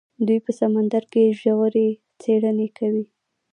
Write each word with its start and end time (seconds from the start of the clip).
دوی 0.27 0.39
په 0.45 0.51
سمندر 0.59 1.03
کې 1.11 1.35
ژورې 1.41 1.87
څیړنې 2.21 2.67
کوي. 2.77 3.05